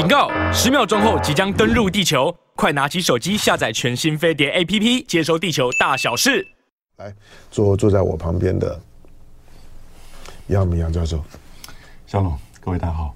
[0.00, 0.30] 警告！
[0.50, 6.48] 十秒钟后即将登陆地球，快拿起手机下载全新飞碟 APP，接收地球大小事。
[6.96, 7.14] 来，
[7.50, 8.80] 坐坐在我旁边的
[10.46, 11.22] 杨明杨教授，
[12.06, 13.14] 小龙，各位大家好。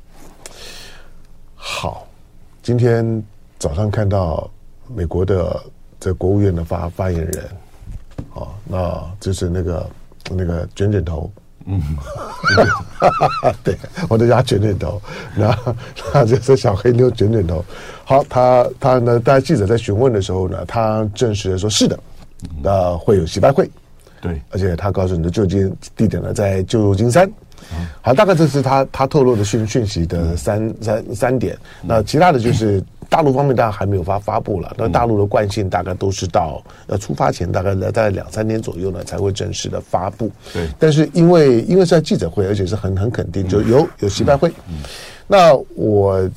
[1.54, 2.06] 好，
[2.62, 3.24] 今天
[3.58, 4.50] 早上看到
[4.94, 5.64] 美国的
[5.98, 7.50] 这国务院的发发言人，
[8.34, 9.90] 哦，那就是那个
[10.32, 11.32] 那个卷卷头。
[11.66, 11.80] 嗯，
[13.64, 13.76] 对，
[14.08, 15.00] 我都叫他卷卷头，
[15.34, 15.74] 然后
[16.12, 17.64] 他就是小黑妞卷卷头。
[18.04, 21.98] 好，他他呢，在记者在询问的时候呢，他证实了说是的，
[22.62, 23.70] 那会有洗白会，
[24.20, 27.30] 对，而且他告诉你的就近地点呢在旧金山。
[28.02, 32.82] 好，大概这是他他透露的讯讯息的三三三点，那其他的就是。
[33.14, 40.28] 大陆方面当然还没有发发布了，那大陆的惯性大概都是到呃出发前大概在大概两三天左右呢才会正式的发布。
[40.52, 44.50] 对，但是因为因为是在记者会，而且是很很肯定，就有有习拜会。
[45.28, 46.28] 那我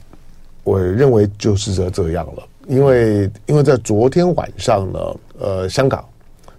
[0.63, 5.00] 我认为就是这这样了，因为因为在昨天晚上呢，
[5.39, 6.06] 呃，香港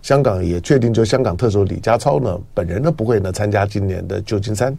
[0.03, 4.77] 香港也确定，就香港特首李家超呢本人呢不会呢参加今年的旧金山。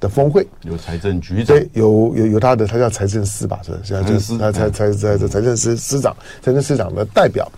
[0.00, 7.50] 的峰会有财政局长，对，有有有他的，他叫财政司吧，是是财政司，他财财财财财政司司长，财政司长的代表。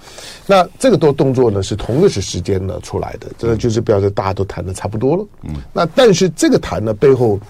[0.47, 5.27] 那这个动动作呢，是同个时时间呢出来的，这个就是表示大家都谈的差不多了。
[5.45, 7.41] 嗯，那但是这个谈呢背后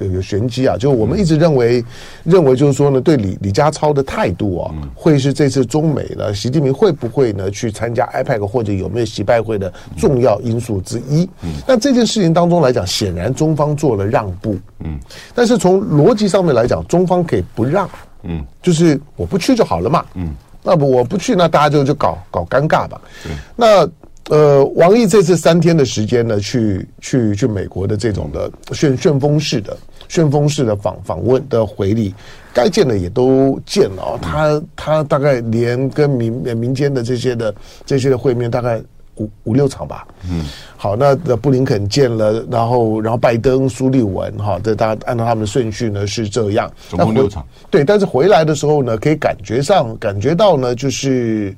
[0.00, 1.84] 有有有玄机啊，就我们一直认为
[2.24, 11.28] 认为就是说呢，对李李家超的态度啊，会是这次中美呢，习近平会不会呢去参加 IPAC 或者有没有习拜会的重要因素之一。
[11.42, 13.91] 嗯，那这件事情当中来讲，显然中方做。
[13.92, 14.98] 做了让步，嗯，
[15.34, 17.86] 但是从逻辑上面来讲，中方可以不让，
[18.22, 23.86] 嗯，就是我不去就好了嘛，嗯，那不我不去，那大家就就搞搞尴尬吧，嗯，那
[24.34, 29.76] 呃，王毅这次三天的时间呢，去去去美国的这种的旋旋风式的
[30.08, 32.14] 旋风式的访访问的回礼，
[32.54, 37.54] 该见的也都见了，哦，他他大概连跟民民间的这些的
[37.84, 38.80] 这些的会面大概。
[39.16, 40.44] 五五六场吧，嗯，
[40.76, 51.54] 好，那那布林肯见了，然后然后拜登、苏利文，哈，这大家按照他们的顺序呢是这样，总共六场，对，但是回来的时候呢，可以感觉上感觉到呢，就是，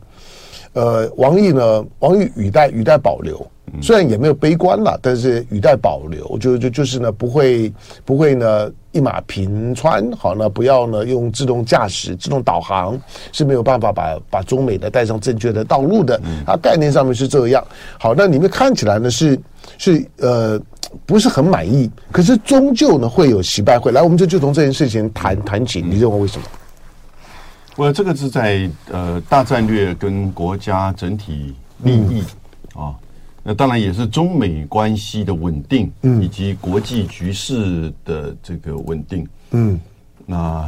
[0.72, 3.46] 呃，王毅呢，王毅语带语带保留。
[3.82, 7.72] 虽然也没有悲观了，但是语带保留，就就就是呢，不会
[8.04, 12.98] 不会呢一马平川，好呢，不要呢用自动驾驶、自动导航
[13.32, 17.62] 是没有办法把把中美的带上正确的道路的，啊，概念上面是这样。
[17.98, 19.38] 好，那你们看起来呢是
[19.78, 20.60] 是呃
[21.04, 23.90] 不是很满意，可是终究呢会有失败会。
[23.90, 26.44] 来，我们就就从这件事情谈谈起，你认为为什么？
[27.74, 32.22] 我这个是在呃大战略跟国家整体利益
[32.74, 32.94] 啊。
[33.46, 39.78] 那当然也是中美关系的稳定，嗯，以及国际局势的这个稳定，嗯，
[40.24, 40.66] 那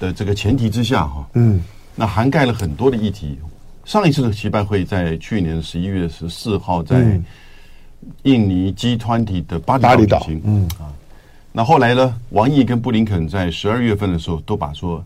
[0.00, 1.62] 的这个前提之下，哈，嗯，
[1.94, 3.38] 那涵盖了很多的议题。
[3.84, 7.20] 上一次的习拜会在去年十一月十四号在
[8.22, 10.88] 印尼 G20 的巴厘岛举行，嗯啊，
[11.52, 15.04] 那后来呢，王毅跟布林肯在十二月份的时候都把说。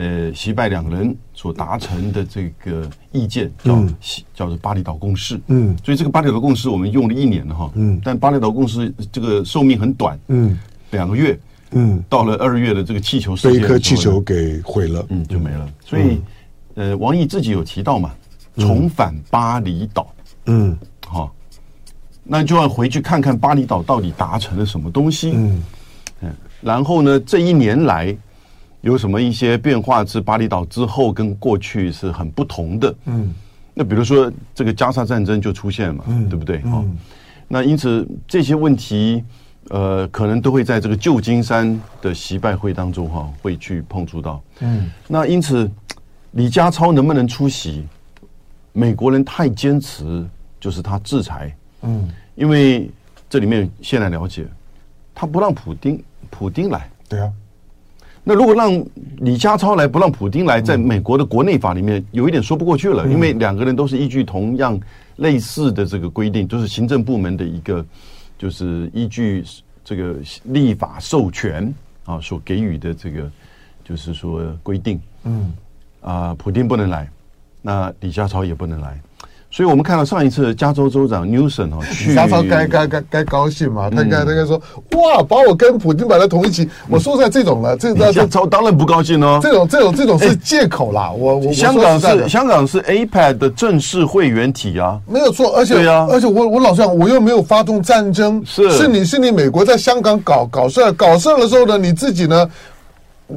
[0.00, 3.94] 呃，习拜两人所达成的这个意见叫、嗯、
[4.32, 5.38] 叫做巴厘岛共识。
[5.48, 7.70] 嗯，所以这个巴厘岛共识我们用了一年了哈。
[7.74, 10.18] 嗯，但巴厘岛共识这个寿命很短。
[10.28, 10.58] 嗯，
[10.90, 11.38] 两个月。
[11.72, 15.04] 嗯，到了二月的这个气球事件，被一颗气球给毁了。
[15.10, 15.70] 嗯，就没了。
[15.84, 16.18] 所以，
[16.76, 18.10] 呃，王毅自己有提到嘛，
[18.56, 20.10] 重返巴厘岛。
[20.46, 20.74] 嗯，
[21.06, 21.30] 好，
[22.24, 25.32] 那就要回去看看巴厘岛到底达成了什么东西。
[25.34, 25.62] 嗯，
[26.22, 28.16] 嗯，然后呢，这一年来。
[28.82, 30.04] 有什么一些变化？
[30.04, 32.94] 是巴厘岛之后跟过去是很不同的。
[33.04, 33.34] 嗯，
[33.74, 36.62] 那比如说这个加沙战争就出现了嘛，嗯，对不对？
[36.64, 36.84] 嗯、哦，
[37.46, 39.22] 那因此这些问题，
[39.68, 44.42] 呃，可能都会在这个旧金山的习拜会当中哈、哦，会去碰触到。
[44.60, 45.70] 嗯，那因此
[46.32, 47.86] 李家超能不能出席？
[48.72, 50.24] 美国人太坚持，
[50.60, 51.54] 就是他制裁。
[51.82, 52.90] 嗯，因为
[53.28, 54.46] 这里面现在了解，
[55.14, 56.88] 他不让普丁普丁来。
[57.08, 57.30] 对啊。
[58.22, 58.70] 那如果让
[59.18, 64.78] 李家超来，不让普京来，在美国的国内法里面有一点说不过去了，因为两个人都是依据同样
[65.16, 67.84] 类似的这个规定，就是行政部门的一个，
[68.38, 69.42] 就是依据
[69.82, 71.74] 这个立法授权
[72.04, 73.30] 啊所给予的这个，
[73.82, 75.00] 就是说规定。
[75.24, 75.52] 嗯，
[76.02, 77.08] 啊，普京不能来，
[77.62, 79.00] 那李家超也不能来。
[79.52, 81.78] 所以我们看到上一次加州州长 Newsom 哦，
[82.14, 83.90] 加州该该该该高兴嘛？
[83.90, 84.56] 他该他该说
[84.92, 86.68] 哇，把我跟普京摆在同一起。
[86.88, 89.40] 我说在这种了，这这加州当然不高兴哦。
[89.42, 91.10] 这种这种这种是借口啦。
[91.10, 95.52] 我我香港是香港是 APEC 的正式会员体啊，没有错。
[95.56, 102.48] 而且对啊，而且我我老实讲，我又没有发动战争，是是你是你美国在香港搞搞事，搞事的时候呢，你自己呢？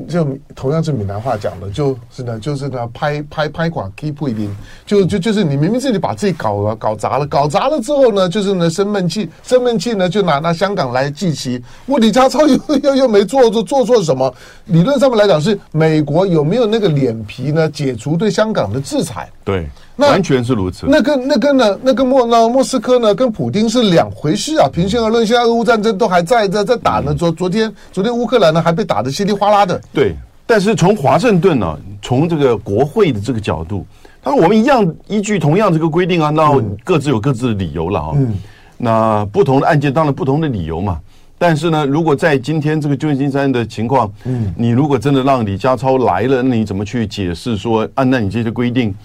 [0.08, 4.54] 就同样是闽南话讲的，就是呢，就是呢，拍拍拍垮 keep 不一定，
[4.86, 11.62] 就就就是你明明自己把自己搞了搞砸了，搞砸了之后呢，就是呢，生闷气，生闷气呢，就拿拿香港来祭旗。
[11.86, 14.34] 我李家超又又 又没做做做错什么？
[14.66, 17.70] 理论上面来讲，是美国有没有那个脸皮呢？
[17.70, 19.30] 解除对香港的制裁？
[19.44, 20.86] 对，那完全是如此。
[20.88, 24.70] 那跟那跟呢，那跟莫那莫斯科呢，跟普京是两回事啊。
[24.72, 27.14] 平心而论，现在俄乌战争都还在在在打呢。
[27.14, 29.80] 昨昨天昨天乌克兰呢还被打得稀里哗啦的。
[29.92, 30.16] 对，
[30.46, 33.86] 但是从华盛顿呢，从这个国会的这个角度，
[34.24, 36.50] 他说我们一样依据同样这个规定啊，那
[36.84, 38.12] 各自有各自的理由了啊。
[38.16, 38.34] 嗯，
[38.78, 41.00] 那不同的案件当然不同的理由嘛。
[41.38, 48.96] 但是呢，如果在今天这个旧金山的情况，嗯，你如果真的让李家超来了，那你怎么去解释说，按照你这些规定，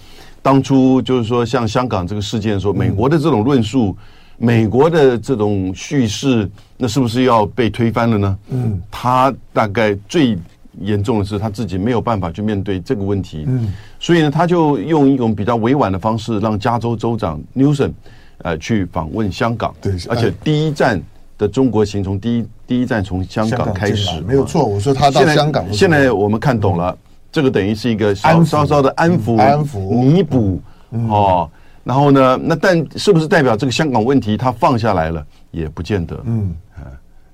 [0.40, 3.96] 当初就是说像香港这个事件说，美国的这种论述，
[4.36, 8.38] 美国的这种叙事，那是不是要被推翻了呢？
[8.50, 10.38] 嗯，他大概最
[10.80, 17.92] 严重的是他自己没有办法去面对这个问题，嗯，所以呢，他就用一种比较委婉的方式，让加州州长 Newsom
[18.38, 21.02] 呃去访问香港，对，而且第一站。
[21.38, 24.64] 的中国行从第一第一站从香港开始，没有错。
[24.64, 26.98] 我说他到香港，现在我们看懂了，
[27.30, 30.60] 这个等于是一个稍稍的安抚、安抚、弥补
[30.90, 31.48] 哦。
[31.84, 35.24] 然后呢，那但是不是代表这个香港问题他放下来了？
[35.52, 36.20] 也不见得。
[36.24, 36.52] 嗯，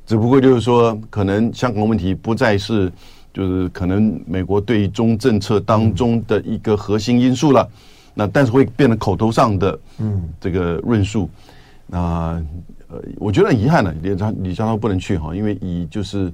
[0.04, 2.92] 只不过就是说，可能香港问题不再是
[3.34, 7.68] 就是可能美国对中政策当中的一个核心因素了。
[8.14, 11.28] 那但是会变得口头上的嗯这个论述
[11.86, 12.42] 那
[12.88, 13.02] 呃。
[13.18, 16.32] 我觉得很遗憾呢，李家李家超不能去哈，因为以就是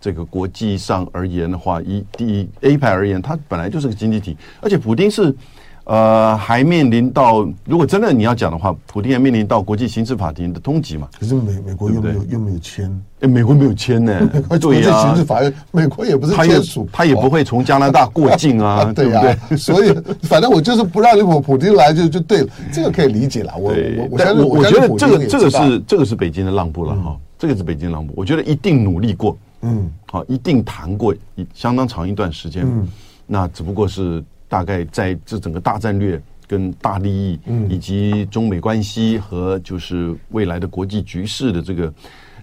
[0.00, 5.34] 这个国际上而言的话，以第一 A 派而言，它本来就是个经济体，而且普丁是。
[5.84, 11.08] 呃，还面临到，如果真的你要讲的话，普京还面临到国际刑事法庭的通缉嘛？
[11.18, 14.30] 可是美美国又没有又没有签，哎，美国没有签呢。
[14.48, 19.36] 国际刑事法院，美国也不是签署，他也不会从加拿大过境啊， 对不对？
[19.58, 19.92] 所以
[20.22, 23.52] 反正我就是不让你普普京来就就对了，这个可以理解了。
[23.56, 32.86] 我我我我觉得这个这个是这个是北京的让步了哈，这个是北京让步，我觉得一定努力过，嗯，好，一定谈过一相当长一段时间，嗯，
[33.26, 34.22] 那只不过是。
[34.52, 37.40] 大概在这整个大战略跟大利益，
[37.70, 41.90] 以及中美关系和就是未来的国际局势的这个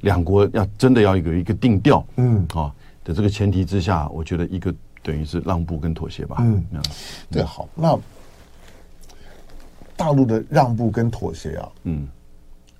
[0.02, 2.74] 两国要真的要有一个定调，嗯啊
[3.04, 4.74] 的这个前提之下，我觉得一个
[5.04, 6.38] 等于是让步跟妥协吧。
[6.40, 6.66] 嗯，
[7.30, 7.96] 对，好，那
[9.96, 12.08] 大陆的让步跟妥协啊，嗯，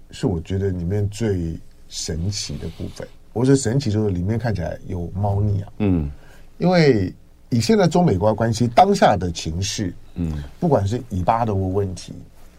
[0.10, 1.56] 是我觉得里面最
[1.88, 3.08] 神奇的部分。
[3.34, 6.10] 我说神奇就是里面看起来有猫腻啊，嗯，
[6.58, 7.14] 因为。
[7.50, 12.14] 以现在中美关关系当下的情势，嗯，不管是以巴的问题、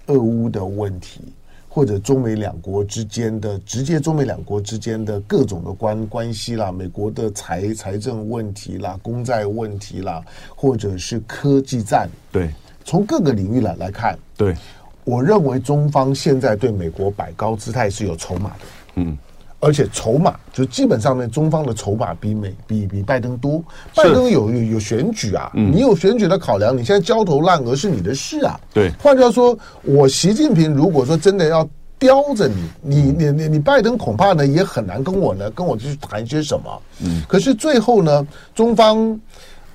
[0.06, 1.20] 俄乌的问题，
[1.68, 10.20] 或者中美两国之间的直接中美两国之间的各种的关关系啦，美国的财财政问题啦、公债问题啦，
[10.56, 12.50] 或者是科技战，对，
[12.84, 14.56] 从各个领域来来看，对，
[15.04, 18.64] 我认为中方现在对美国摆高姿态是有筹码的，
[18.96, 19.16] 嗯。
[19.60, 23.62] 而且筹码就基本上呢，中方的筹码比美比比拜登多。
[23.94, 28.58] 拜登有有有选举啊，嗯、你有选举的考量，你现在焦头烂额是你的事啊。
[28.72, 31.68] 对，换句话说，我习近平如果说真的要
[31.98, 36.82] 叼着你，你你你你拜登恐怕呢也很难跟我呢跟我去谈些什么。
[37.04, 39.20] 嗯，可是最后呢，中方。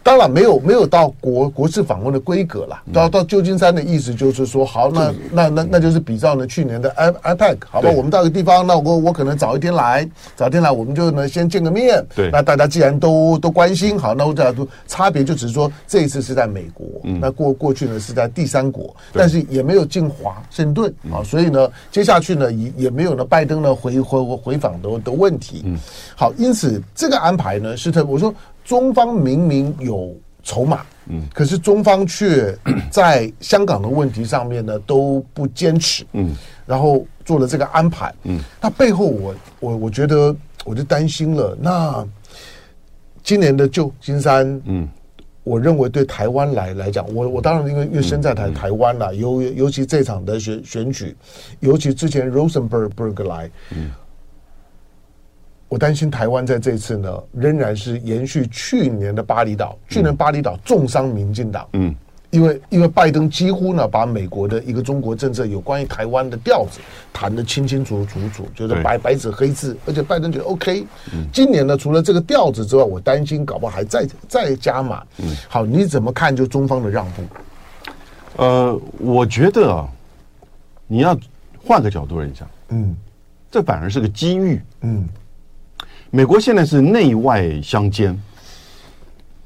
[0.06, 12.06] 当然没有没有到国国事访问的规格了，到到旧金山的意思就是说，好，那那那那就是比照呢去年的 i iPad，好吧，我们到个地方，那我我可能早一天来，早一天来，我们就呢先见个面。
[12.16, 16.85] 对，那大家既然都都关心，好，那我这都差别就只是说这一次是在美国，
[17.19, 25.64] 那过过去呢是在第三国，但是也没有进华盛顿啊，所以呢接下去呢也也没有呢拜登呢回回回访的的问题。
[25.66, 25.80] 嗯，
[26.16, 28.31] 好，因此这个安排呢是特我说。
[28.66, 32.57] 中方明明有筹码，嗯，可是中方却
[32.92, 41.56] 在香港的问题上面呢都不坚持，嗯，然后做了这个安排，嗯，那背后我我我觉得我就担心了。
[41.62, 42.06] 那
[43.24, 44.90] 今年的旧金山，嗯，
[45.44, 51.16] 我认为对台湾来来讲，我我当然因为因为身在台台湾了，尤尤其这场的选选举，
[51.60, 53.92] 尤其之前 Rosenberg 来，嗯。
[55.68, 59.78] 我担心台湾在这次呢，仍然是延续去年的巴厘岛。
[59.90, 61.94] 去年巴厘岛重伤民进党，嗯，
[62.30, 66.80] 因为因为拜登几乎呢把美国的一个中国政策有关于台湾的调子
[67.12, 70.86] 谈得清清楚楚楚，就是白白纸黑字，而且拜登觉得 OK。
[71.34, 75.04] 今年呢，除了这个调子之外，我担心搞不好还再再加码。
[75.18, 77.24] 嗯，好，你怎么看就中方的让步？
[78.38, 79.90] 呃，我觉得啊，
[80.86, 81.18] 你要
[81.66, 82.95] 换个角度来讲，嗯，
[83.50, 85.10] 这反而是个机遇，嗯。
[86.12, 88.18] 美国现在是内外相间，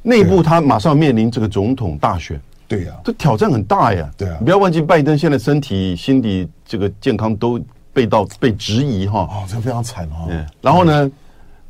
[0.04, 4.10] 内部他马上面临这个总统大选，对呀，这挑战很大呀。
[4.16, 7.60] 对啊，不要忘记拜登现在身体、心理这个健康都
[7.92, 9.22] 被到被质疑哈。
[9.22, 10.28] 哦，这非常惨哦。
[10.30, 11.12] 嗯，然后呢，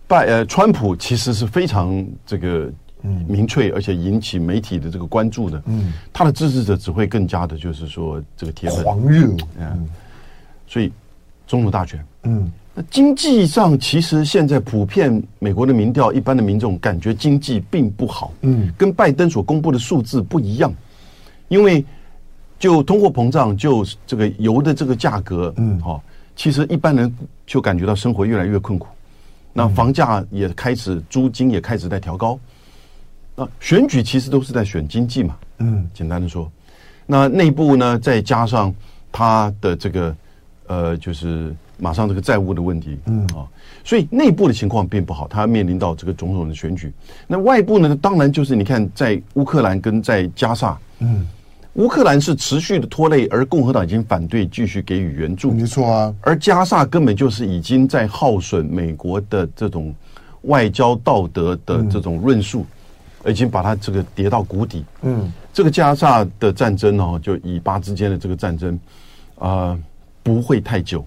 [0.05, 2.69] 拜呃，川普其实是非常这个
[3.27, 5.61] 民粹，而且引起媒体的这个关注的。
[5.67, 9.27] 嗯，他的支持者只会更加的，就是说这个铁粉狂热。
[9.57, 9.87] 嗯，
[10.67, 10.91] 所以
[11.47, 12.51] 总统大选，嗯。
[12.89, 20.73] 经济上，其实现在普遍美国的民调，一般的民众感觉经济并不好，嗯，跟拜登所公布的数字不一样，
[21.49, 21.83] 因为
[22.57, 26.01] 就通货膨胀，就这个油的这个价格，嗯，好，
[26.35, 27.13] 其实一般人
[27.45, 28.87] 就感觉到生活越来越困苦，
[29.51, 32.39] 那房价也开始，租金也开始在调高，
[33.35, 36.49] 那选举其实都是在选经济嘛，嗯，简单的说，
[37.05, 38.73] 那内部呢，再加上
[39.11, 40.15] 他的这个，
[40.67, 41.53] 呃，就是。
[41.79, 43.47] 马上这个债务的问题，嗯啊，
[43.83, 46.91] 所以内部的情况并不好，他面临到这个总统的选举。
[47.25, 51.25] 那外部呢，当然就是你看，在乌克兰跟在加沙，嗯，
[51.73, 56.13] 乌克兰是持续的拖累，而共和党已经反对继续给予援助，没错啊。
[56.21, 59.95] 而加沙根本就是已经在耗损美国的这种
[60.43, 62.65] 外交道德的这种论述，
[63.25, 64.83] 已经把它这个跌到谷底。
[65.03, 68.79] 嗯，这个加沙的战争哦，就以巴之间的这个战争，
[69.37, 69.79] 啊，
[70.21, 71.05] 不会太久。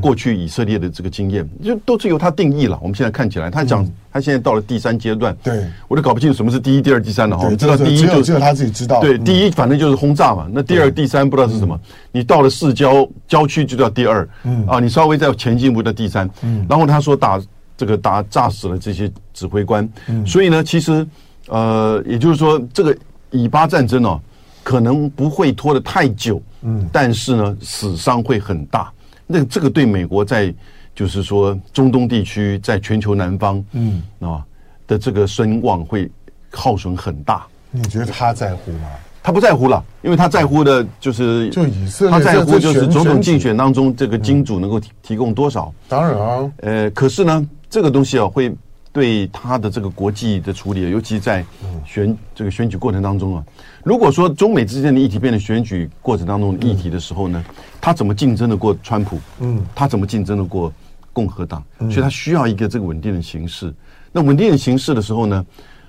[0.00, 2.78] 过去以色列的这个经验，就都是由他定义了。
[2.82, 7.44] 我们现在看起来，他讲他现在到了第三阶段，对，我都搞不清楚什么是第一、第二、第三了哈。
[7.44, 9.00] 我们知道第一就只有他自己知道。
[9.00, 10.46] 对，第一反正就是轰炸嘛。
[10.52, 11.78] 那第二、第三不知道是什么。
[12.12, 16.28] 你到了市郊郊区就叫第二，嗯啊，你稍微再前进一步叫第三。
[16.42, 17.40] 嗯，然后他说打
[17.76, 19.88] 这个打炸死了这些指挥官。
[20.08, 21.06] 嗯，所以呢，其实
[21.48, 22.94] 呃，也就是说，这个
[23.30, 24.20] 以巴战争哦，
[24.62, 26.42] 可能不会拖得太久。
[26.62, 28.92] 嗯，但是呢，死伤会很大。
[29.32, 30.52] 那这个对美国在
[30.94, 34.44] 就是说中东地区，在全球南方，嗯啊
[34.86, 36.10] 的这个声望会
[36.50, 37.46] 耗损很大。
[37.70, 38.88] 你觉得他在乎吗？
[39.22, 45.72] 他不在乎了，因为他在乎的就是就以色列，他在乎就是总统竞选当中这个金主能够提提供多少。
[45.88, 48.54] 当然啊，呃，可是呢，这个东西啊会。
[48.92, 51.44] 对他的这个国际的处理，尤其在
[51.86, 53.44] 选这个选举过程当中啊，
[53.84, 57.44] 如果说中美之间的议题变成选举过程当中的议题的时候呢，
[57.80, 59.20] 他怎么竞争得过川普？
[59.38, 60.72] 嗯，他怎么竞争得过
[61.12, 61.62] 共和党？
[61.78, 63.72] 所以他需要一个这个稳定的形势。
[64.10, 65.46] 那稳定的形势的时候呢，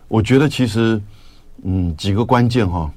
[0.07, 1.01] 我觉得其实
[1.63, 2.91] 嗯几个关键哈，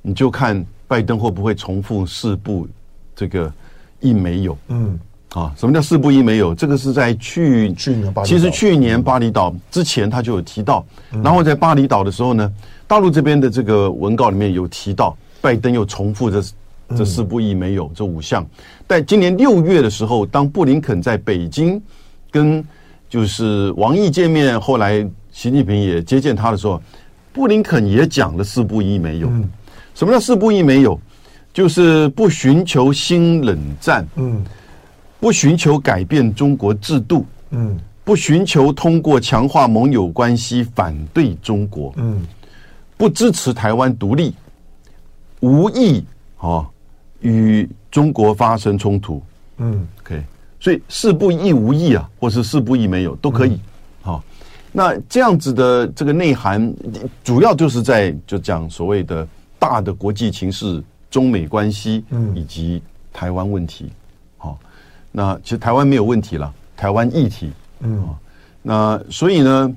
[0.00, 2.66] 你就看拜登会不会重复四步
[3.14, 3.52] 这个
[4.00, 4.56] 一没有。
[4.68, 4.98] 嗯。
[5.34, 6.54] 啊，什么叫四不一没有？
[6.54, 12.52] 这个是在去去年巴厘，其实去年巴厘岛之前他就有提到，嗯、然后在巴厘岛的时候呢，
[12.86, 16.42] 大陆这边的这个文告里面有提到，拜登又重复这
[16.94, 18.46] 这四不一没有、嗯、这五项。
[18.86, 21.80] 但今年六月的时候，当布林肯在北京
[22.30, 22.62] 跟
[23.08, 26.78] 就是王毅见面，后来习近平也接见他的时候，
[27.32, 29.28] 布林肯也讲了四不一没有。
[29.28, 29.48] 嗯、
[29.94, 31.00] 什么叫四不一没有？
[31.54, 34.06] 就是不寻求新冷战。
[34.16, 34.44] 嗯。
[35.22, 42.26] 不寻求改变中国制度，嗯，不寻求通过强化盟友关系反对中国，嗯，
[42.96, 44.34] 不支持台湾独立，
[45.38, 46.04] 无意
[46.38, 46.68] 啊
[47.20, 49.22] 与中国发生冲突，
[49.58, 50.20] 嗯，OK，
[50.58, 53.60] 所以事不宜无意啊，或是事不宜没有都可以，
[54.00, 54.24] 好，
[54.72, 56.74] 那这样子的这个内涵，
[57.22, 59.24] 主要就是在就讲所谓的
[59.56, 63.88] 大的国际情势、中美关系，嗯，以及台湾问题。
[65.12, 68.08] 那其实台湾没有问题了，台湾议题，嗯，
[68.62, 69.70] 那所以呢，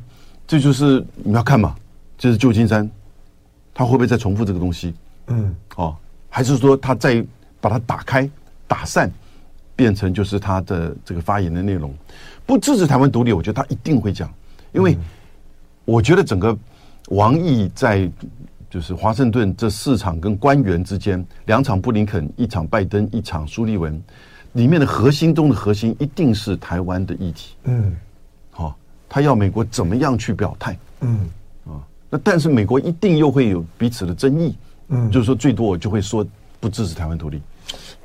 [0.48, 1.76] 这就是你要看嘛，
[2.18, 2.90] 这是旧金山，
[3.74, 4.94] 他会不会再重复这个东西？
[5.28, 5.94] 嗯，哦，
[6.30, 7.24] 还是说他再
[7.60, 8.30] 把它打开、
[8.66, 9.12] 打散，
[9.76, 11.94] 变成就是他的这个发言的内容？
[12.46, 14.32] 不支持台湾独立，我觉得他一定会讲，
[14.72, 14.98] 因为
[15.84, 16.58] 我觉得整个
[17.10, 18.10] 王毅在
[18.70, 24.02] 就是华盛顿这四场跟官员之间，两场布林肯，一场拜登，一场苏利文。
[24.56, 27.94] 里面的核心中的核心一定是台湾的议题，嗯，
[28.52, 28.74] 好，
[29.10, 31.30] 他要美国怎么样去表态，嗯，
[31.66, 34.56] 啊，那但是美国一定又会有彼此的争议，
[34.88, 36.26] 嗯，就是说最多我就会说
[36.62, 37.42] 不支持台湾独立。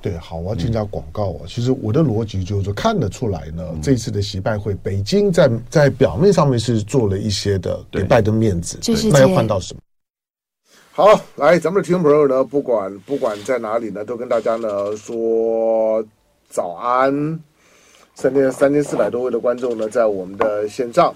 [0.02, 1.46] 对，好，我要进下广告啊。
[1.46, 8.76] 其实我的逻辑就是说，看得出来呢，这次的习拜会，北京在在表面上面是做了一些的给拜登面子，
[9.12, 9.80] 那要换到什么？
[10.90, 16.04] 好，来，咱们的听众朋友呢，不管不管在哪里呢，都跟大家呢说。
[16.50, 17.40] 早安，
[18.14, 21.14] 三千三千四百多位的观众呢，在我们的线上。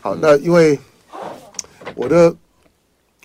[0.00, 0.78] 好，那因为
[1.94, 2.34] 我的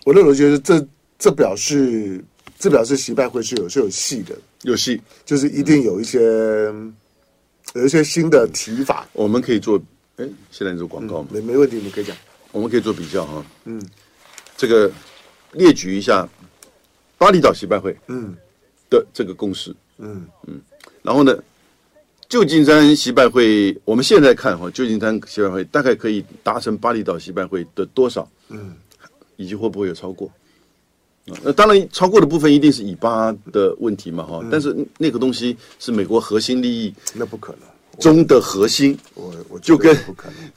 [0.04, 0.86] 我的逻辑是，这
[1.18, 2.24] 这表示
[2.58, 6.20] 这表示习拜会是有是有戏的，有戏，就是一定有一些、
[6.72, 6.94] 嗯、
[7.74, 9.08] 有一些新的提法。
[9.12, 9.76] 我们可以做，
[10.16, 11.28] 哎，现在做广告吗？
[11.32, 12.16] 没没问题，你可以讲。
[12.52, 13.84] 我们可以做比较哈，嗯，
[14.56, 14.90] 这个
[15.52, 16.26] 列举一下
[17.18, 18.34] 巴厘岛习拜会嗯。
[18.88, 19.74] 的这个共识。
[19.98, 20.26] 嗯。
[20.46, 20.60] 嗯，
[21.02, 21.36] 然后呢，
[22.28, 28.28] 旧金山习拜会，我们现在看哈，旧金山习拜会大概可以达成巴厘岛习拜会的多少？
[28.50, 28.74] 嗯，
[29.36, 30.30] 以及会不会有超过？
[31.42, 37.60] 那当然，超过的部分一定是以巴的问题嘛哈，但是那个东西是美国核心利益，那不可能
[37.98, 38.98] 中的核心。
[39.14, 39.96] 我我就跟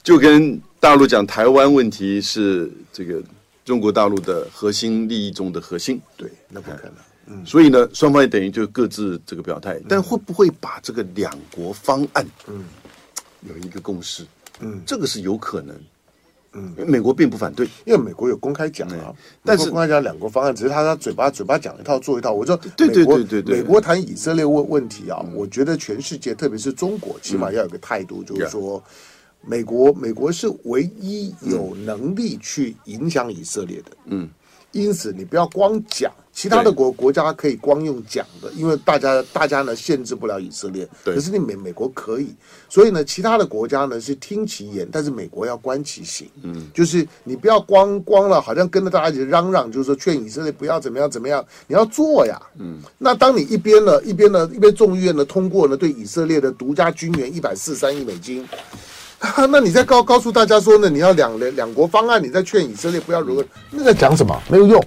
[0.04, 3.22] 就跟大陆讲台湾问题是这个
[3.64, 6.00] 中国大陆的核心利益中的核心。
[6.18, 6.94] 对，那不可能。
[7.32, 12.66] 嗯，所以呢，双方也等于就各自这个表态，但会不会把这个两国方案，嗯，
[13.48, 14.26] 有一个共识？
[14.60, 15.76] 嗯，这个是有可能。
[16.54, 22.34] 嗯，美国并不反对，因为美国有公开讲啊，但是公开讲两国方案，只是他他嘴巴嘴巴讲一套做一套。
[22.34, 28.84] 我说，对对对对对，美国谈以色列问问题啊，我觉得全世界，特别是中国，起码要有个态度，就是说，
[29.40, 33.92] 美国美国是唯一有能力去影响以色列的。
[34.08, 34.30] 嗯。
[34.74, 40.88] 因此，你不要光讲，其他的国国家可以光用讲的，因为大家大家呢限制不了以色列。
[41.04, 42.34] 可是你美美国可以，
[42.70, 46.30] 所以呢，其他的国家呢是听其言，但是美国要观其行。
[46.42, 52.42] 嗯，就是你不要光光了，好像跟着大家一起嚷嚷，就是说劝以色列不要怎么样怎么样，你要做呀。
[52.58, 58.48] 嗯，那当你一边呢一边呢一边众议院呢通过呢对以色列的独家军援一百四十三亿美金。
[59.52, 60.90] 那你再告告诉大家说呢？
[60.90, 63.46] 你要两两国方案，你再劝以色列不要如何？
[63.70, 64.36] 那在讲什么？
[64.50, 64.84] 没有用。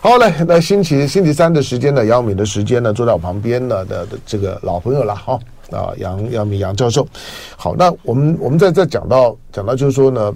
[0.00, 2.04] 好嘞，那星期星期三的时间呢？
[2.04, 2.92] 杨敏的时间呢？
[2.92, 5.38] 坐在我旁边呢的的这个老朋友了哈
[5.70, 7.08] 啊，杨杨敏杨教授。
[7.56, 10.30] 好，那我们我们在这讲到讲到就是说呢，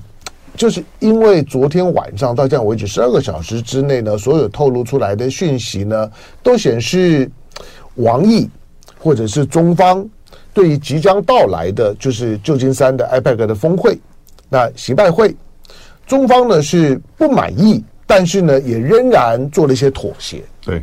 [0.57, 6.11] 就是因为昨天晚上到这样为止十二个小时之内呢，所有透露出来的讯息呢，
[6.43, 7.31] 都显示
[7.97, 8.49] 王毅
[8.99, 10.09] 或者是中方。
[10.55, 13.99] 对于即将到来的，就是旧金山的 IPAC 的峰会，
[14.49, 15.35] 那习拜会，
[16.07, 20.43] 中方呢是不满意，但是呢也仍然做了一些妥协。
[20.65, 20.81] 对，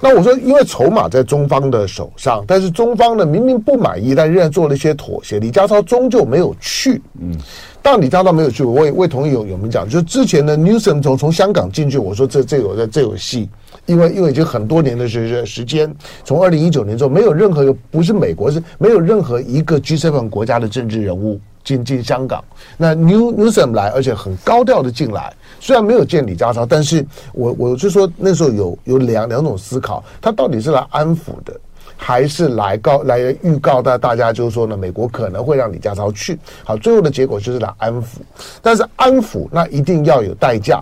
[0.00, 5.40] 那我说，因为筹码在中方的手上，但是中方呢明明不满意，但仍然做了一些妥协。
[5.40, 7.00] 李家超终究没有去。
[7.18, 7.34] 嗯，
[7.80, 13.48] 但李家超没有去，我也我也同意有有人讲，就是之前的 Newsom 从从香港进去，我说这这有这这有戏。
[13.90, 22.44] 因为因为已经很多年的时时间，从二零一九年之后，没有任何一个不是美国，是没有任何一个 G7 国家的政治人物进进香港。
[22.76, 31.58] 那 New Newsom 来，而且很高调的进来，虽然没有见李家超，但是我我就说那时候有有两两种思考，他到底是来安抚的，
[31.96, 36.38] 还是来告来预告大大家，就是说呢，美国可能会让李家超去。
[36.62, 38.18] 好，最后的结果就是来安抚，
[38.62, 40.80] 但是安抚那一定要有代价，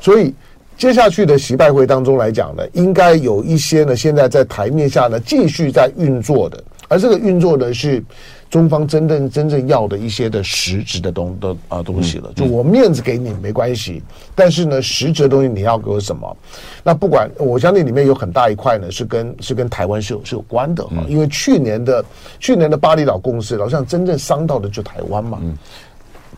[0.00, 0.34] 所以。
[0.78, 8.02] 接下去的习拜会当中来讲呢，应该有一些呢，现在在台面下呢继续在运作的，而这个运作呢是
[8.48, 12.32] 中方真正真正要的一些的实质的东的啊东西了。
[12.36, 14.00] 就我面子给你没关系，
[14.36, 16.36] 但是呢实质的东西你要给我什么？
[16.84, 22.04] 那不管我相信里面有很大一块呢是跟是跟台湾是有是有关的哈，因为去年的
[22.38, 25.42] 去年的巴厘岛共识，好像真正伤到的就台湾嘛。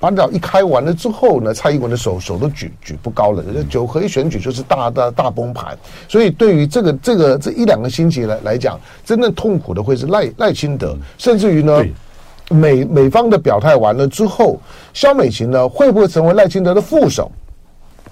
[0.00, 3.44] 巴厘岛一开完了之后呢，蔡英文的手手都举举不高了。
[3.68, 5.76] 九合一选举就是大大大崩盘，
[6.08, 11.84] 所以对于这个这个这一两个星期来来讲，真正痛苦的会是赖赖清德，甚至于呢，
[12.48, 14.58] 美美方的表态完了之后，
[14.94, 17.30] 萧美琴呢会不会成为赖清德的副手？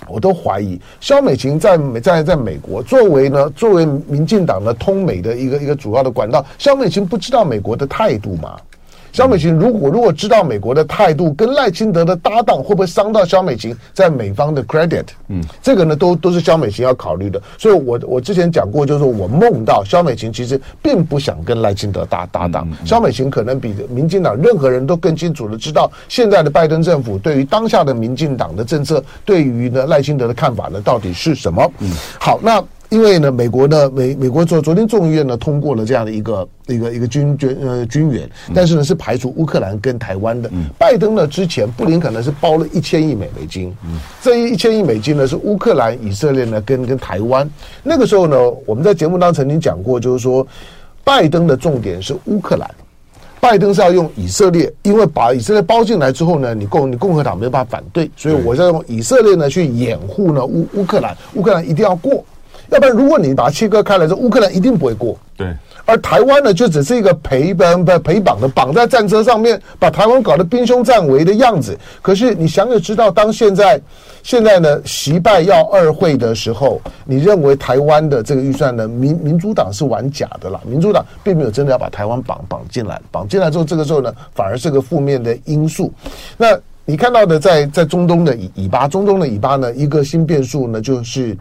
[0.07, 0.79] 我都怀疑。
[1.01, 8.57] 萧美琴在美在在美国作为呢作为民进党的通美的一个一个主要的管道，萧美琴不知道美国的态度吗？
[9.12, 15.04] 萧美琴如果如果知道美国的态度跟赖清德的搭档会不会伤到肖美琴在美方的 credit？
[15.28, 17.40] 嗯，这个呢都都是肖美琴要考虑的。
[17.56, 22.68] 所以我我之前讲过，就是我梦到肖美琴其实并不想跟赖清德搭搭档。
[22.84, 31.72] 萧美琴可能比民进党任何人都更清楚的知道，现在的拜登政府对于当下的民进党的政策，对于呢赖清德的看法呢到底是什么？
[31.80, 32.62] 嗯，好，那。
[32.90, 40.51] 因为呢，美国的美美国昨昨天众议院呢通过了这样的一个一个一个军军呃军援，但是呢是排除乌克兰跟台湾的。
[40.79, 43.77] 拜登呢之前布林肯呢是包了一千亿美美金，
[44.22, 47.48] 这一千亿美金呢是乌克兰、以色列呢跟跟台湾。
[47.83, 50.46] 那个时候呢，我们在节目当中曾经讲过，就是说
[51.05, 52.70] 拜登的重点是乌克兰，
[53.38, 62.24] 拜登是要用以色列，因为把以色列包进来之后呢，你共你共和党没有办法反对，所以我要用以色列呢去掩护呢乌乌克兰，乌克兰一定要过。
[62.70, 65.18] 要不然，如果你把它切割开来，这乌克兰一定不会过。
[65.37, 65.46] 对。
[65.87, 71.78] 而台湾呢，就只是一个陪绑不陪绑的，绑在战车上面，把台湾搞得兵凶战危的样子。
[72.02, 73.81] 可是你想也知道，当现在
[74.22, 80.61] 现在呢，习拜要二会的时候，你认为台湾的这个预算呢，民民主党是玩假的啦。
[80.66, 85.90] 民主党并没有真的要把台湾绑绑进来，绑进来之后，这个时候呢，反而是个负面的因素。
[86.37, 86.48] 那。
[86.90, 91.37] 你看到的在在中东的以以巴，中东的以巴呢，一个新变数呢，就是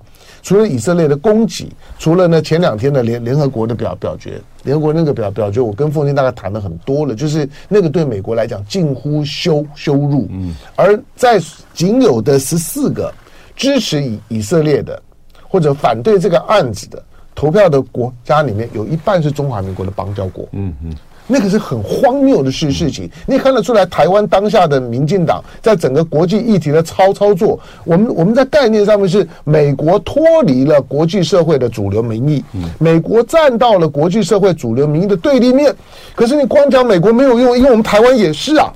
[0.48, 10.26] 除了以色列的攻击，除了呢前两天的联联合国的表表决，联合国那个表表决，我跟凤青大概谈了很多了，就是那个对美国来讲近乎羞羞辱。
[10.30, 11.38] 嗯，而在
[11.74, 13.14] 仅有的十四个
[13.58, 15.04] 支持以以色列的
[15.44, 17.04] 或者反对这个案子的
[17.36, 20.48] 投票的国家里面，有一半是中华民国的邦交国。
[20.54, 20.96] 嗯嗯。
[21.30, 32.42] 那个是很荒谬的事事情，你看得出来，台湾当下的民进党在整个国际议题的操操作，我们我们在概念上面是美国脱离了国际社会的主流民意，
[32.80, 35.76] 美国站到了国际社会主流民意的对立面。
[36.16, 38.72] 可是你光讲美国没有用，因为我们台湾也是啊，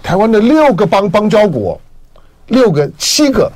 [0.00, 1.80] 台湾的六个邦邦交国，
[2.46, 3.50] 六个七个，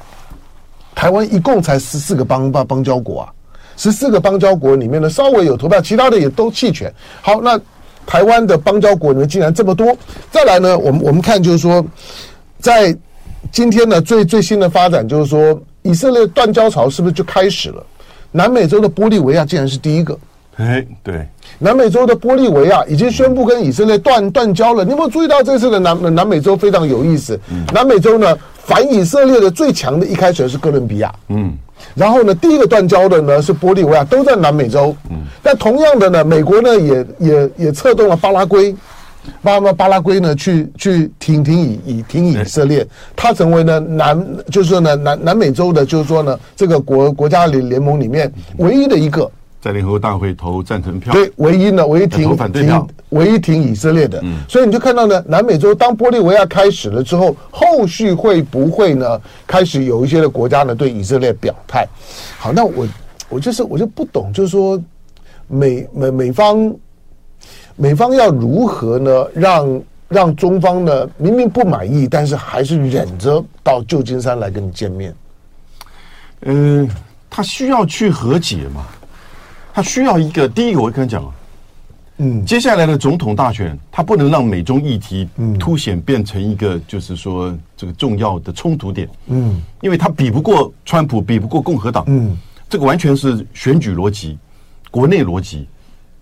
[0.92, 3.32] 台湾一共才十四个邦邦邦交国啊，
[3.76, 6.92] 十四个邦交国里面呢，稍微有投票，其他的也都弃权。
[7.22, 7.56] 好，那。
[8.06, 9.96] 台湾的邦交国里面竟然这么多，
[10.30, 11.84] 再来呢，我们我们看就是说，
[12.58, 12.96] 在
[13.52, 17.84] 今天呢最最新的发展就是说，以色列断交潮是不是就开始了？
[18.32, 20.18] 南美洲的玻利维亚竟然是第一个，
[20.56, 21.26] 哎，对，
[21.58, 24.84] 南美洲的玻利维亚已经宣布跟以色列断断交了。
[24.84, 27.38] 你有没有注意到这次的南南美洲非常有意思？
[27.72, 31.56] 南美洲呢反以色列的最强的一开始是哥伦比亚，嗯。
[31.94, 34.94] 然后呢，第一个断交的呢是玻利维亚，都在南美洲。
[35.30, 38.74] 嗯，但同样的呢，美国呢也也也策动了巴拉圭，
[39.42, 49.30] 巴巴巴拉圭呢去去挺挺以以挺以色列，它成为呢南就是说呢南南美洲的，就是说呢这个国国家联联盟里面唯一的一个。
[49.62, 61.86] 在联合国大会投赞成票，对，唯一呢，唯一挺反对票，唯一挺以色列的，嗯，所以你就看到呢，南美洲当玻利维亚开始了之后，后续会不会呢，开始有一些的国家呢对以色列表态？
[62.38, 62.88] 好，那我
[63.28, 64.80] 我就是我就不懂，就是说
[65.50, 66.74] 美美美方
[67.74, 75.14] 美方要如何呢，让让中方呢明明不满意，但是还是忍着到旧金山来跟你见面？
[76.42, 76.88] 嗯，
[77.28, 78.86] 他需要去和解嘛？
[79.72, 81.32] 他需要一个，第一个我跟你讲啊，
[82.18, 92.36] 嗯，接下来的总统大选，他不能让美中议题凸显变成一个，就是说这个重要的冲突点，嗯，因为他比不过川普，比不过共和党，嗯，
[92.68, 94.38] 这个完全是选举逻辑、
[94.90, 95.66] 国内逻辑，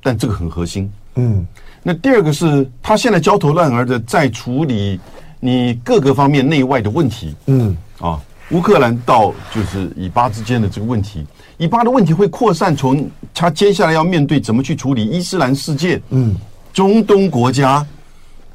[0.02, 1.46] 但这个很核心，嗯。
[1.82, 5.00] 那第二个是他现在焦头烂额的在处理
[5.40, 11.24] 你各个方面内外的问题，嗯，啊，乌克兰到就是以巴之间的这个问题。
[11.56, 16.34] 以巴的问题会扩散，从他接下来要面对怎么去处理伊斯兰世界、嗯，
[16.72, 17.86] 中东国家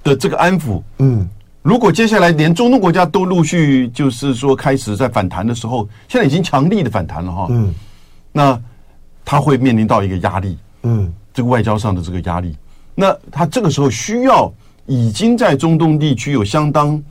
[0.03, 1.27] 的这个安抚，嗯，
[1.61, 7.73] 如果接下来连中东国家都陆续就是说开始在反弹的时候，现在已经强力的反弹了哈，嗯，
[8.31, 8.61] 那
[9.23, 12.55] 他会面临到一个压力，嗯，这个外交上的这个压力，
[12.95, 14.51] 那他这个时候需要
[14.85, 17.01] 已经在中东地区有相当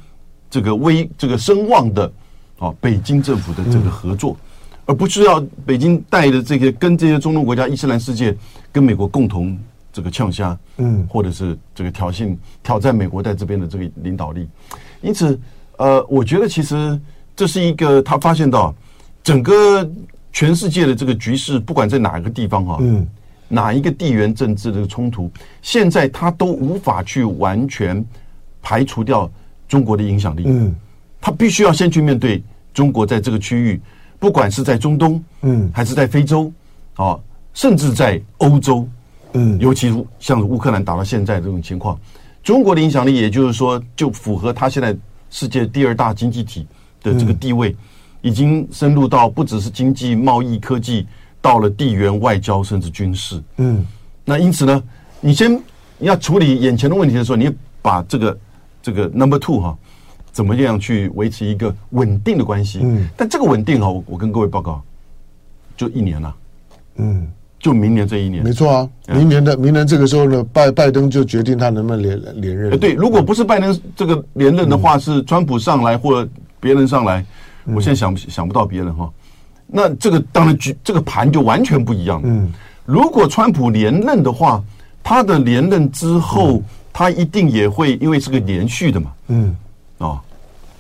[0.51, 2.13] 这个威这个声望的
[2.59, 4.33] 啊北京政府的这个合作。
[4.33, 4.47] 嗯
[4.85, 8.37] 而不是要北京带着这个跟这些中东国家、伊斯兰世界
[8.73, 9.57] 跟美国共同
[9.93, 14.47] 这个呛虾，嗯，或者是这个挑衅、挑战美国在这边的这个领导力。
[15.01, 15.39] 因此，
[15.79, 17.01] 呃，我觉得其实
[17.37, 18.75] 这是一个他发现到
[19.23, 19.89] 整个
[20.33, 23.07] 全世界的这个局势，不管在哪一个地方哈，嗯，
[23.49, 28.05] 哪一个地缘政治的冲突，现在他都无法去完全
[28.63, 29.31] 排除掉
[29.69, 30.75] 中国的影响力，嗯，
[31.21, 32.43] 他必须要先去面对
[32.73, 33.81] 中国在这个区域。
[34.19, 36.53] 不管是在中东，嗯，还是在非洲，
[36.95, 37.19] 啊，
[37.55, 38.89] 甚至在欧洲，
[39.33, 41.99] 嗯，尤其像乌克兰打到现在这种情况，
[42.41, 44.97] 中国的影响力，也就是说，就符合他现在
[45.29, 46.65] 世界第二大经济体
[47.03, 47.75] 的这个地位，
[48.23, 51.07] 已经深入到不只是经济、贸易、科技，
[51.41, 53.85] 到了地缘外交，甚至军事，嗯，
[54.25, 54.83] 那因此呢，
[55.21, 55.55] 你先
[55.99, 57.51] 你要处理眼前的问题的时候，你
[57.83, 58.39] 把这个
[58.81, 59.77] 这个 number two 哈。
[60.33, 62.79] 怎么样去维持一个稳定的关系？
[62.83, 64.83] 嗯，但这个稳定哈，我我跟各位报告，
[65.77, 66.35] 就一年了，
[66.97, 67.29] 嗯，
[67.61, 72.79] 就明年这一年，没错啊，明年的明年这个时候呢，拜拜登就决定他能不能连连任。
[72.79, 77.23] 对，如果不是拜登这个连任的话，是川普上来或者别人上来，
[77.67, 79.11] 我现在想想不到别人哈。
[79.67, 82.21] 那这个当然局这个盘就完全不一样。
[82.25, 82.53] 嗯，
[82.85, 84.63] 如果川普连任的话，
[85.03, 89.13] 他的连任之后，他一定也会因为是个连续的嘛。
[89.29, 89.57] 嗯。
[89.99, 90.21] 哦，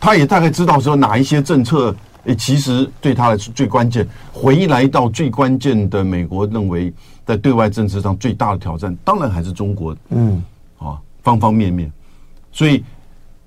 [0.00, 4.06] 他也大概知道说哪一些政策，诶，其实对他来说最关键。
[4.32, 6.92] 回来到最关键的，美国认为
[7.24, 9.96] 在对外政治上最大的挑战，当然还是中国。
[10.10, 10.42] 嗯，
[10.78, 11.90] 啊，方方面面。
[12.50, 12.84] 所以，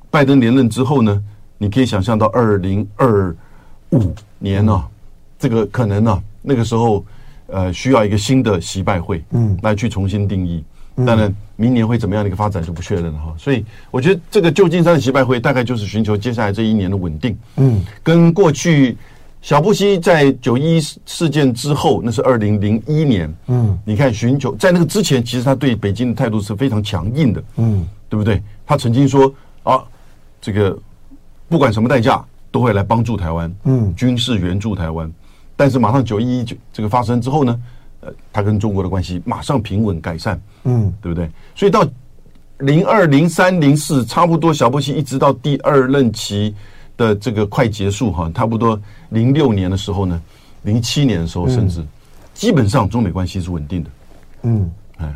[0.09, 1.21] 拜登连任之后呢，
[1.57, 3.35] 你可以想象到二零二
[3.91, 4.87] 五年呢、啊，
[5.39, 7.05] 这个可能呢、啊，那个时候
[7.47, 10.63] 呃，需要一个新的习拜会，嗯，来去重新定义。
[11.05, 13.35] 当然明年会怎么样的一个发展就不确认了哈。
[13.37, 17.37] 所以我觉得这个旧金山的习拜会大概就是寻求接下来这一年的稳定。
[17.57, 18.97] 嗯，跟过去
[19.41, 23.33] 小布希在九一事件之后，那是二零零一年。
[23.47, 27.43] 嗯，你看寻求在那个之前，其实他对北京的态度是非常强硬的。
[27.57, 28.41] 嗯，对不对？
[28.65, 29.31] 他曾经说
[29.63, 29.83] 啊，
[30.41, 30.77] 这个
[31.47, 33.53] 不管什么代价都会来帮助台湾。
[33.63, 35.11] 嗯，军事援助台湾。
[35.55, 37.61] 但是马上九一一九这个发生之后呢，
[38.01, 41.29] 呃，他跟中国的关系马上平稳改善，嗯，对不对？
[41.55, 41.87] 所以到
[42.59, 46.53] 零二、零三、零四，差不多小布希一直到第二任期
[46.97, 48.79] 的这个快结束哈，差不多
[49.09, 50.21] 零六年的时候呢，
[50.63, 51.81] 零七年的时候，甚至
[52.33, 53.89] 基本上中美关系是稳定的，
[54.43, 55.15] 嗯，哎，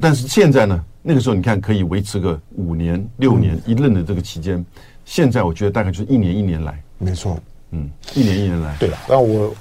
[0.00, 4.64] 但是现在呢，那个时候你看可以维持个五年、六年一任的这个期间，
[5.10, 7.36] 现在我觉得大概就是一年一年来，没错。
[7.72, 8.76] 嗯，一年一年来。
[8.78, 9.52] 对了，那我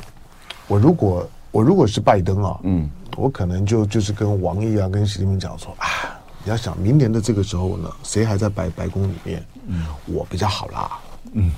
[0.68, 9.44] 我如果我如果是拜登啊，嗯，我可能就就是跟王毅啊，跟习近平讲说啊，你要想明年的这个时候呢，谁还在白白宫里面？
[9.66, 11.00] 嗯，我比较好啦。
[11.34, 11.52] 嗯，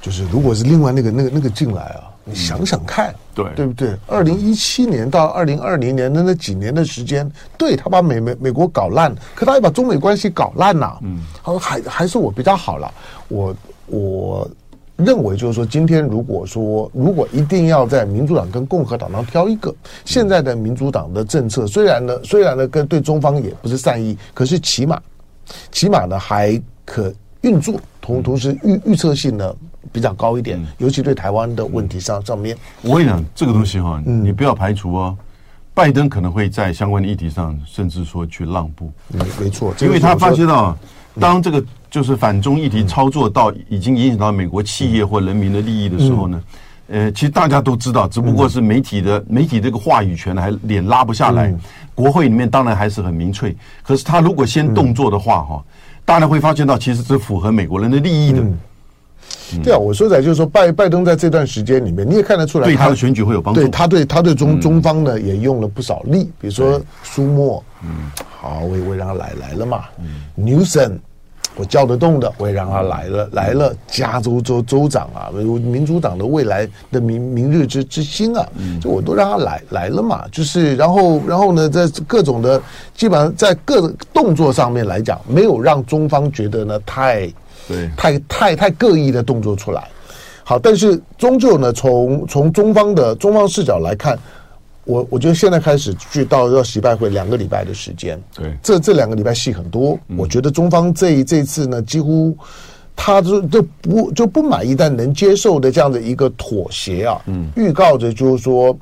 [0.00, 3.96] 就是如果是另外那个那个那个进来啊，你想想看，对对不对？
[4.06, 10.98] 二零一七年到二零二零年的那几年的时间，对他把美美美国搞烂，可他也把中美关系搞烂了。
[11.02, 12.92] 嗯，他说还还是我比较好了，
[13.28, 13.56] 我
[13.86, 14.50] 我。
[14.96, 25.02] 认为就是说，今天如果说如果一定要在民主党跟共和党当中挑一个，现在的民主党的政策虽然呢，虽然呢跟对中方也不是善意，可是起码
[25.72, 29.52] 起码呢还可运作，同同时预预测性呢
[29.90, 32.56] 比较高一点，尤其对台湾的问题上上面。
[32.82, 35.16] 我跟你讲，这个东西哈，你不要排除哦，
[35.74, 38.92] 拜登可能会在相关的议题上，甚至说去让步。
[39.08, 40.76] 没没错，因为他发现到。
[41.20, 46.42] 当这个就是反中议题操作到已经影响到美国企业或人民的利益的时候呢，
[46.88, 51.54] 呃，其实大家都知道，只不过是媒体的媒体这个话语权还脸拉不下来。
[51.94, 55.62] 国会里面当然还是很民粹，可是他如果先动作的话，哈，
[56.06, 58.42] 大家会发现到其实是符合美国人的利益的。
[59.60, 63.60] 对啊，我说在就是说拜拜登在这段时间里面，你也看得出来，对他的选举会有帮助。
[63.60, 68.10] 对他对他对中中方呢也用了不少力，比如说苏墨，嗯。
[68.44, 69.84] 好，我也会让他来来了嘛。
[70.00, 70.98] 嗯，Newson，
[71.54, 73.72] 我叫得动的，我也让他来了来了。
[73.86, 78.44] 加州州州长啊，民主党的未来的明明日之之星啊，
[78.80, 80.24] 就我都让他来来了嘛。
[80.32, 82.60] 就是然后然后呢，在各种的
[82.96, 87.32] 基本上在各动作上面来讲，没有让中方觉得呢太
[87.68, 89.88] 对太太太各异的动作出来。
[90.44, 94.18] 好，但是终究呢，从从中方的中方视角来看。
[94.84, 99.96] 我我觉得现在开始去到要习拜会两个礼拜的时间，对，这这两个礼拜戏很多。
[100.16, 102.36] 我觉得中方这一这一次呢，几乎
[102.96, 108.76] 他就就不就不满意但能接受的这样的一个妥协啊，嗯，预告着就是说，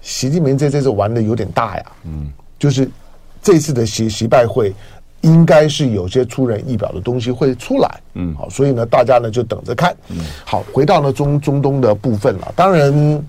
[0.00, 2.88] 习近平这这次玩的有点大呀，嗯，就是
[3.42, 4.72] 这次的习习拜会
[5.22, 13.24] 应该是有些出人意表的东西会出来，嗯，好，所以呢，大家呢就等着看，嗯，好，回到呢中中东的部分了，当然。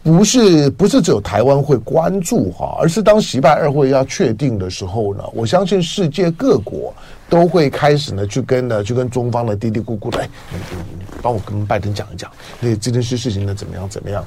[0.00, 6.94] 不是不是只有台湾会关注哈，而是当习拜二会要确定的时候呢，我相信世界各国
[7.28, 10.08] 都会开始呢去跟呢去跟中方的嘀嘀咕咕。
[10.08, 14.24] 的，哎，你你你帮我跟拜登讲一讲，那这件事事情呢怎么样怎么样，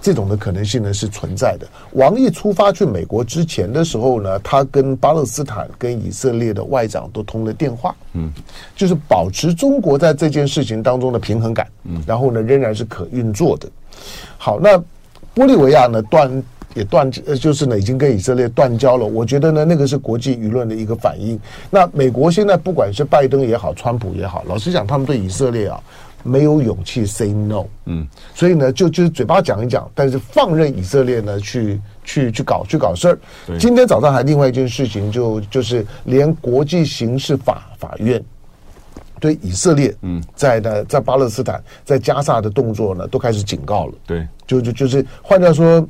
[0.00, 1.66] 这种的可能性呢是存在的。
[1.92, 8.32] 王毅出发去美国之前的时候呢，他跟巴勒斯坦跟以色列的外长都通了电话，嗯，
[8.76, 13.68] 就是保持中国在这件事情当中的平衡感，嗯，然后呢仍然是可运作的。
[14.36, 14.82] 好，那。
[15.34, 16.42] 玻利维亚呢断
[16.74, 19.06] 也断，呃，就是呢已经跟以色列断交了。
[19.06, 21.38] 我觉得呢，那个是国际舆论的一个反应。
[21.70, 25.80] 那美国现在不管是拜登也好，川普也好，老实讲，他们对以色列啊
[26.22, 27.64] 没有勇气 say no。
[27.86, 33.18] 嗯，所以呢，就就是嘴巴讲一讲，但是放任以色列呢去去去搞去搞事儿。
[33.58, 38.22] 今天早上还另外一件事情，就就是连国际刑事法法院。
[39.20, 43.92] 对以色列，嗯，在的在巴勒斯坦，在加萨的动作呢，都开始警告了。
[44.06, 45.88] 对，就就就是换句话说，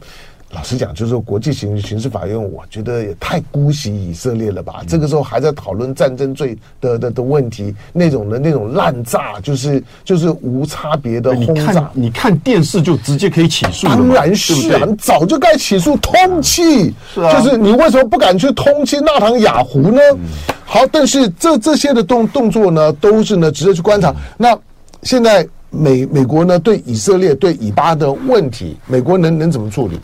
[0.51, 4.77] 老实讲，就是说国际刑刑事法院，我觉得也太姑息以色列了吧？
[4.81, 11.63] 嗯、这个时候还在讨论战争罪的的的问题，那种的那种滥炸，就是就是无差别的轰炸。
[11.63, 16.93] 你看，你看电视就直接可以起诉，当然是啊，你早就该起诉通缉。
[17.13, 20.01] 是啊，就是你为什么不敢去通缉纳唐雅胡呢？
[20.15, 20.21] 嗯
[20.65, 24.15] 好，但是这这些的动动作呢，都是呢值得去观察。
[24.39, 24.59] 那
[25.03, 30.01] 现在美美国呢对以色列对以巴的问题，美国能能怎么处理？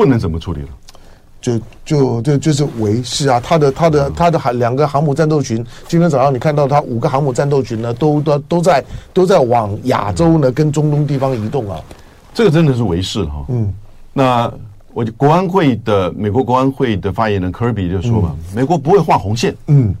[0.00, 0.68] 不能怎么处理了，
[1.42, 8.82] 就就就就是维系啊，他的他的他的航两个航母战斗群，今天早上你看到他五个航母战斗群呢，都都都在
[9.12, 11.78] 都在往亚洲呢跟中东地方移动啊，
[12.32, 13.44] 这个真的是维系哈。
[13.50, 13.70] 嗯，
[14.14, 14.50] 那
[14.94, 19.54] 我国安会的美国国安会的发言人科比就说嘛，嗯、美国不会画红线。
[19.66, 19.94] 嗯，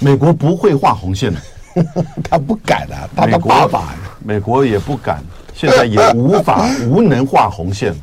[0.00, 1.40] 美国不会画红线的。
[2.28, 5.22] 他不敢啊，他的爸爸，美国也不敢，
[5.54, 7.94] 现在也无法 无能画红线。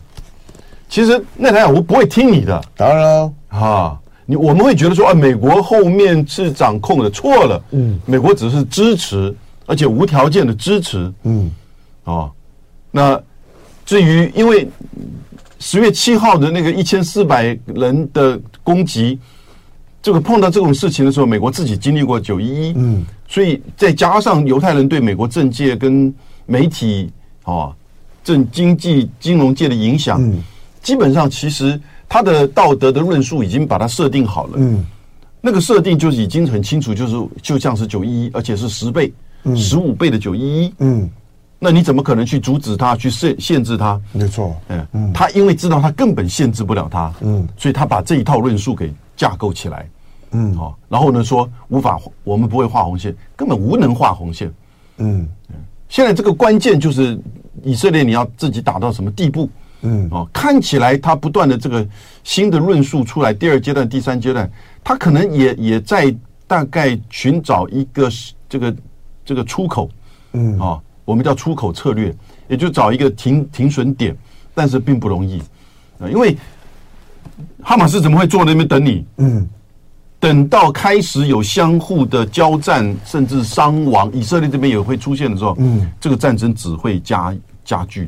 [0.89, 7.63] 其实内塔尼亚胡不会听你的，当然了啊，你我们会觉得说啊，美国后面是掌控的，错了。
[7.71, 9.33] 嗯，美国只是支持，
[9.65, 11.13] 而且无条件的支持。
[11.23, 11.49] 嗯，
[12.03, 12.29] 哦，
[12.91, 13.17] 那
[13.85, 14.67] 至于因为。
[15.61, 19.19] 十月七号的那个一千四百人的攻击，
[20.01, 27.11] 这个碰到这种事情的时候，美国自己经历过九一一，嗯，所以再加上犹太人对美国政界跟媒体
[27.43, 27.75] 啊、
[28.23, 30.41] 政经济金融界的影响，嗯，
[30.81, 34.85] 基本上其实他的道德的论述已经把它设定好了，嗯，
[35.41, 39.13] 那个设定就是已经很清楚，就是就像是九一一，而且是十倍、
[39.55, 41.09] 十五倍的九一一，嗯。
[41.61, 43.99] 那你怎么可能去阻止他，去限限制他？
[44.13, 44.55] 没错，
[44.93, 49.85] 嗯，他因为知道他根本限制不了他，嗯，所以他把这一套论述给架构起来，
[50.31, 54.49] 嗯，好，然后呢说无法，我们不会画红线，根本无能画红线，
[54.99, 55.27] 嗯，
[55.89, 57.19] 现在这个关键就是
[57.61, 59.49] 以色列你要自己打到什么地步？
[59.81, 61.87] 嗯，哦，看起来他不断的这个
[62.23, 64.49] 新的论述出来，第二阶段、第三阶段，
[64.83, 66.15] 他可能也也在
[66.47, 68.09] 大概寻找一个
[68.47, 68.75] 这个
[69.25, 69.89] 这个出口，
[70.33, 70.79] 嗯，啊。
[71.05, 72.15] 我们叫出口策略，
[72.47, 74.15] 也就找一个停停损点，
[74.53, 75.39] 但是并不容易
[75.99, 76.37] 啊，因为
[77.63, 79.03] 哈马斯怎么会坐在那边等你？
[79.17, 79.49] 嗯，
[80.19, 88.07] 等到开始有相互的交战，甚至伤亡，以色列这边也会出现的时候，嗯，这个战争只会加加剧。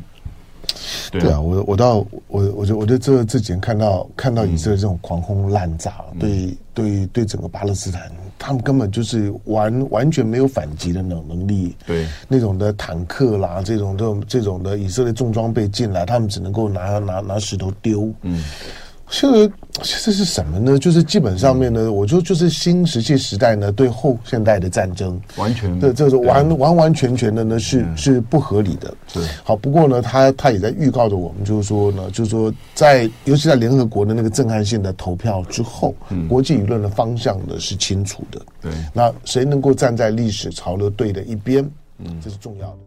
[1.11, 8.11] 对啊，我我到我我就我觉得这这几天看到看到以色列这种狂轰滥炸，嗯、对对对整个巴勒斯坦。
[8.39, 18.43] 他们根本就是完完全没有反击的能能力，对那种的坦克啦，这种这种这种的以色列重装备进来，他们只能够拿拿拿石头丢，嗯。
[19.11, 20.79] 现在这是什么呢？
[20.79, 28.93] 就是基本上面呢，嗯、我觉得就是新石器时代呢，对后现代的战争完全对，这是完完完全全的呢，是、嗯、是不合理的。
[29.13, 38.41] 对，好，不过呢，他他也在预告着我们，就是说呢，就是说在尤其在联合国的那个震撼性的投票之后，嗯、国际舆论的方向呢是清楚的。
[38.61, 41.69] 对，那谁能够站在历史潮流对的一边？
[41.97, 42.77] 嗯，这是重要的。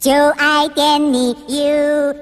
[0.00, 2.14] 就爱点你 UFO